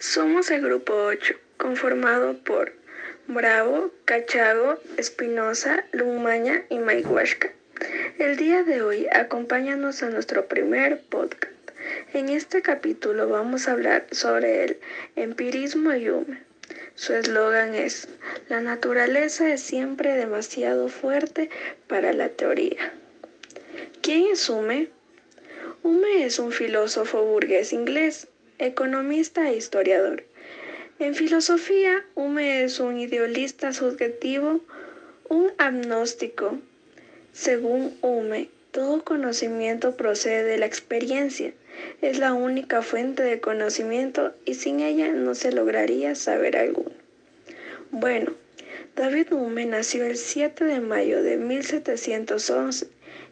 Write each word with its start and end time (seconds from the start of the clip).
Somos 0.00 0.50
el 0.50 0.62
grupo 0.62 0.94
8, 0.94 1.34
conformado 1.58 2.38
por 2.38 2.72
Bravo, 3.26 3.92
Cachago, 4.06 4.78
Espinosa, 4.96 5.84
Lumaña 5.92 6.64
y 6.70 6.78
Maihuasca. 6.78 7.52
El 8.18 8.38
día 8.38 8.62
de 8.62 8.80
hoy 8.80 9.08
acompáñanos 9.12 10.02
a 10.02 10.08
nuestro 10.08 10.46
primer 10.46 11.02
podcast. 11.02 11.52
En 12.14 12.30
este 12.30 12.62
capítulo 12.62 13.28
vamos 13.28 13.68
a 13.68 13.72
hablar 13.72 14.06
sobre 14.10 14.64
el 14.64 14.80
empirismo 15.16 15.92
y 15.92 16.08
Hume. 16.08 16.42
Su 16.94 17.12
eslogan 17.12 17.74
es, 17.74 18.08
la 18.48 18.62
naturaleza 18.62 19.52
es 19.52 19.60
siempre 19.60 20.16
demasiado 20.16 20.88
fuerte 20.88 21.50
para 21.88 22.14
la 22.14 22.30
teoría. 22.30 22.94
¿Quién 24.00 24.28
es 24.32 24.48
Hume? 24.48 24.88
Hume 25.82 26.24
es 26.24 26.38
un 26.38 26.52
filósofo 26.52 27.22
burgués 27.22 27.74
inglés, 27.74 28.28
economista 28.60 29.48
e 29.48 29.56
historiador. 29.56 30.22
En 30.98 31.14
filosofía, 31.14 32.04
Hume 32.14 32.62
es 32.62 32.78
un 32.78 32.98
idealista 32.98 33.72
subjetivo, 33.72 34.60
un 35.28 35.50
agnóstico. 35.56 36.58
Según 37.32 37.96
Hume, 38.02 38.50
todo 38.70 39.02
conocimiento 39.02 39.96
procede 39.96 40.44
de 40.44 40.58
la 40.58 40.66
experiencia. 40.66 41.52
Es 42.02 42.18
la 42.18 42.34
única 42.34 42.82
fuente 42.82 43.22
de 43.22 43.40
conocimiento 43.40 44.34
y 44.44 44.54
sin 44.54 44.80
ella 44.80 45.08
no 45.08 45.34
se 45.34 45.52
lograría 45.52 46.14
saber 46.14 46.56
alguno. 46.58 46.92
Bueno, 47.90 48.34
David 48.94 49.32
Hume 49.32 49.64
nació 49.64 50.04
el 50.04 50.18
7 50.18 50.64
de 50.64 50.80
mayo 50.80 51.22
de 51.22 51.38
1711 51.38 52.88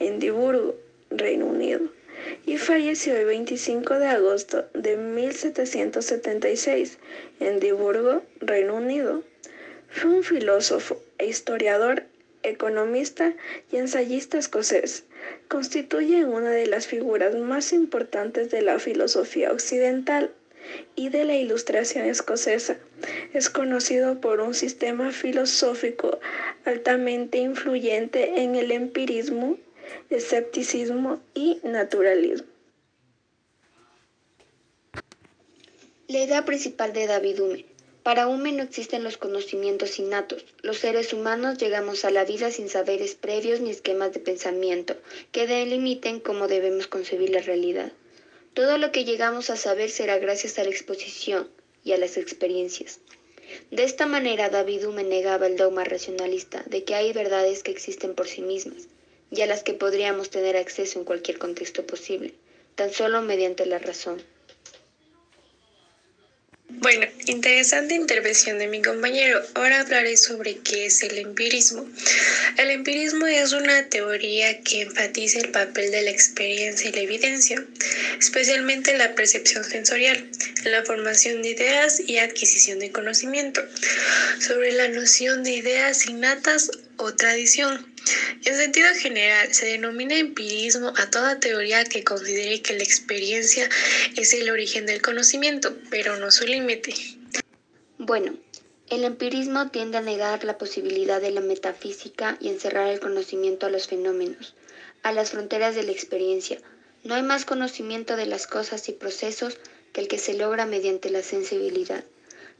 en 0.00 0.18
Diburgo, 0.18 0.74
Reino 1.10 1.46
Unido 1.46 2.01
y 2.44 2.58
falleció 2.58 3.16
el 3.16 3.26
25 3.26 3.98
de 3.98 4.06
agosto 4.06 4.66
de 4.74 4.96
1776 4.96 6.98
en 7.40 7.60
Diburgo, 7.60 8.22
Reino 8.40 8.76
Unido. 8.76 9.22
Fue 9.88 10.10
un 10.10 10.24
filósofo 10.24 11.00
e 11.18 11.26
historiador, 11.26 12.04
economista 12.42 13.34
y 13.70 13.76
ensayista 13.76 14.38
escocés. 14.38 15.04
Constituye 15.48 16.24
una 16.24 16.50
de 16.50 16.66
las 16.66 16.86
figuras 16.86 17.36
más 17.36 17.72
importantes 17.72 18.50
de 18.50 18.62
la 18.62 18.78
filosofía 18.78 19.52
occidental 19.52 20.32
y 20.96 21.10
de 21.10 21.24
la 21.24 21.36
ilustración 21.36 22.06
escocesa. 22.06 22.76
Es 23.32 23.50
conocido 23.50 24.20
por 24.20 24.40
un 24.40 24.54
sistema 24.54 25.12
filosófico 25.12 26.18
altamente 26.64 27.38
influyente 27.38 28.42
en 28.42 28.56
el 28.56 28.72
empirismo 28.72 29.58
escepticismo 30.10 31.20
y 31.34 31.58
naturalismo. 31.62 32.48
La 36.08 36.24
idea 36.24 36.44
principal 36.44 36.92
de 36.92 37.06
David 37.06 37.40
Hume. 37.40 37.66
Para 38.02 38.26
Hume 38.26 38.52
no 38.52 38.62
existen 38.62 39.04
los 39.04 39.16
conocimientos 39.16 39.98
innatos. 39.98 40.44
Los 40.60 40.78
seres 40.78 41.12
humanos 41.12 41.56
llegamos 41.56 42.04
a 42.04 42.10
la 42.10 42.24
vida 42.24 42.50
sin 42.50 42.68
saberes 42.68 43.14
previos 43.14 43.60
ni 43.60 43.70
esquemas 43.70 44.12
de 44.12 44.20
pensamiento 44.20 44.96
que 45.30 45.46
delimiten 45.46 46.20
cómo 46.20 46.48
debemos 46.48 46.86
concebir 46.86 47.30
la 47.30 47.40
realidad. 47.40 47.92
Todo 48.52 48.76
lo 48.76 48.92
que 48.92 49.04
llegamos 49.04 49.48
a 49.48 49.56
saber 49.56 49.88
será 49.88 50.18
gracias 50.18 50.58
a 50.58 50.64
la 50.64 50.70
exposición 50.70 51.48
y 51.84 51.92
a 51.92 51.96
las 51.96 52.16
experiencias. 52.16 53.00
De 53.70 53.84
esta 53.84 54.04
manera 54.04 54.50
David 54.50 54.86
Hume 54.86 55.04
negaba 55.04 55.46
el 55.46 55.56
dogma 55.56 55.84
racionalista 55.84 56.62
de 56.66 56.84
que 56.84 56.94
hay 56.94 57.12
verdades 57.12 57.62
que 57.62 57.70
existen 57.70 58.14
por 58.14 58.28
sí 58.28 58.42
mismas 58.42 58.88
y 59.32 59.40
a 59.40 59.46
las 59.46 59.62
que 59.62 59.74
podríamos 59.74 60.28
tener 60.28 60.56
acceso 60.56 60.98
en 60.98 61.04
cualquier 61.04 61.38
contexto 61.38 61.84
posible, 61.84 62.32
tan 62.76 62.92
solo 62.92 63.22
mediante 63.22 63.64
la 63.64 63.78
razón. 63.78 64.22
Bueno, 66.68 67.06
interesante 67.26 67.94
intervención 67.94 68.58
de 68.58 68.66
mi 68.66 68.82
compañero. 68.82 69.42
Ahora 69.54 69.80
hablaré 69.80 70.16
sobre 70.16 70.56
qué 70.56 70.86
es 70.86 71.02
el 71.02 71.18
empirismo. 71.18 71.86
El 72.56 72.70
empirismo 72.70 73.26
es 73.26 73.52
una 73.52 73.88
teoría 73.88 74.60
que 74.62 74.80
enfatiza 74.80 75.38
el 75.38 75.50
papel 75.50 75.90
de 75.90 76.02
la 76.02 76.10
experiencia 76.10 76.88
y 76.88 76.92
la 76.92 77.00
evidencia, 77.00 77.62
especialmente 78.18 78.96
la 78.96 79.14
percepción 79.14 79.64
sensorial, 79.64 80.26
en 80.64 80.72
la 80.72 80.82
formación 80.82 81.42
de 81.42 81.50
ideas 81.50 82.00
y 82.00 82.18
adquisición 82.18 82.80
de 82.80 82.90
conocimiento, 82.90 83.62
sobre 84.40 84.72
la 84.72 84.88
noción 84.88 85.44
de 85.44 85.52
ideas 85.52 86.06
innatas 86.06 86.70
o 86.96 87.14
tradición. 87.14 87.91
En 88.44 88.56
sentido 88.56 88.88
general, 88.94 89.54
se 89.54 89.66
denomina 89.66 90.16
empirismo 90.16 90.92
a 90.96 91.10
toda 91.10 91.38
teoría 91.38 91.84
que 91.84 92.02
considere 92.02 92.60
que 92.60 92.74
la 92.74 92.82
experiencia 92.82 93.68
es 94.16 94.32
el 94.32 94.50
origen 94.50 94.86
del 94.86 95.00
conocimiento, 95.00 95.76
pero 95.90 96.16
no 96.16 96.30
su 96.30 96.44
límite. 96.44 96.94
Bueno, 97.98 98.34
el 98.90 99.04
empirismo 99.04 99.70
tiende 99.70 99.98
a 99.98 100.02
negar 100.02 100.44
la 100.44 100.58
posibilidad 100.58 101.20
de 101.20 101.30
la 101.30 101.40
metafísica 101.40 102.36
y 102.40 102.48
encerrar 102.48 102.88
el 102.88 103.00
conocimiento 103.00 103.66
a 103.66 103.70
los 103.70 103.86
fenómenos, 103.86 104.54
a 105.02 105.12
las 105.12 105.30
fronteras 105.30 105.74
de 105.74 105.84
la 105.84 105.92
experiencia. 105.92 106.58
No 107.04 107.14
hay 107.14 107.22
más 107.22 107.44
conocimiento 107.44 108.16
de 108.16 108.26
las 108.26 108.46
cosas 108.46 108.88
y 108.88 108.92
procesos 108.92 109.58
que 109.92 110.00
el 110.00 110.08
que 110.08 110.18
se 110.18 110.34
logra 110.34 110.66
mediante 110.66 111.10
la 111.10 111.22
sensibilidad. 111.22 112.04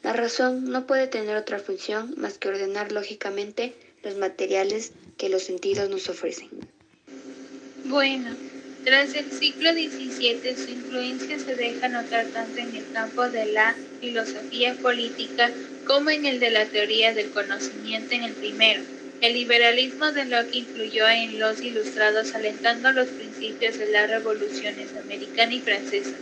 La 0.02 0.12
razón 0.12 0.70
no 0.70 0.86
puede 0.86 1.06
tener 1.06 1.36
otra 1.36 1.58
función 1.58 2.14
más 2.16 2.38
que 2.38 2.48
ordenar 2.48 2.92
lógicamente 2.92 3.74
los 4.02 4.16
materiales 4.16 4.92
que 5.16 5.28
los 5.28 5.44
sentidos 5.44 5.88
nos 5.88 6.08
ofrecen. 6.08 6.48
Bueno, 7.84 8.30
tras 8.84 9.14
el 9.14 9.30
siglo 9.30 9.72
XVII 9.72 10.56
su 10.56 10.70
influencia 10.70 11.38
se 11.38 11.54
deja 11.54 11.88
notar 11.88 12.26
tanto 12.26 12.58
en 12.58 12.74
el 12.74 12.90
campo 12.92 13.28
de 13.28 13.46
la 13.46 13.76
filosofía 14.00 14.74
política 14.74 15.50
como 15.86 16.10
en 16.10 16.26
el 16.26 16.40
de 16.40 16.50
la 16.50 16.66
teoría 16.66 17.14
del 17.14 17.30
conocimiento 17.30 18.14
en 18.14 18.24
el 18.24 18.32
primero. 18.32 18.82
El 19.20 19.34
liberalismo 19.34 20.10
de 20.10 20.24
Locke 20.24 20.56
influyó 20.56 21.08
en 21.08 21.38
los 21.38 21.60
ilustrados 21.60 22.34
alentando 22.34 22.90
los 22.90 23.06
principios 23.08 23.78
de 23.78 23.86
las 23.92 24.10
revoluciones 24.10 24.96
americana 24.96 25.54
y 25.54 25.60
francesa. 25.60 26.16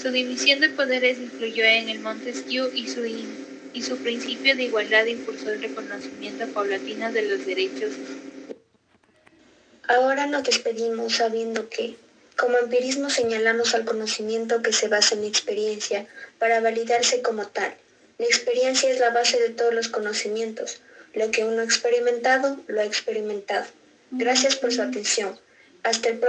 Su 0.00 0.10
división 0.10 0.60
de 0.60 0.70
poderes 0.70 1.18
influyó 1.18 1.64
en 1.64 1.90
el 1.90 1.98
Montesquieu 1.98 2.70
y 2.74 2.88
su 2.88 3.04
y 3.72 3.82
su 3.82 3.98
principio 3.98 4.56
de 4.56 4.64
igualdad 4.64 5.06
impulsó 5.06 5.50
el 5.50 5.62
reconocimiento 5.62 6.46
paulatino 6.48 7.12
de 7.12 7.22
los 7.22 7.46
derechos. 7.46 7.92
Ahora 9.88 10.26
nos 10.26 10.42
despedimos 10.42 11.16
sabiendo 11.16 11.68
que, 11.68 11.96
como 12.36 12.58
empirismo, 12.58 13.08
señalamos 13.08 13.74
al 13.74 13.84
conocimiento 13.84 14.60
que 14.62 14.72
se 14.72 14.88
basa 14.88 15.14
en 15.14 15.22
la 15.22 15.28
experiencia 15.28 16.06
para 16.38 16.60
validarse 16.60 17.22
como 17.22 17.46
tal. 17.46 17.74
La 18.18 18.26
experiencia 18.26 18.90
es 18.90 18.98
la 18.98 19.10
base 19.10 19.38
de 19.38 19.50
todos 19.50 19.72
los 19.72 19.88
conocimientos. 19.88 20.80
Lo 21.14 21.30
que 21.30 21.44
uno 21.44 21.60
ha 21.60 21.64
experimentado, 21.64 22.58
lo 22.66 22.80
ha 22.80 22.84
experimentado. 22.84 23.66
Gracias 24.10 24.56
por 24.56 24.72
su 24.72 24.82
atención. 24.82 25.38
Hasta 25.82 26.08
el 26.08 26.18
próximo 26.18 26.24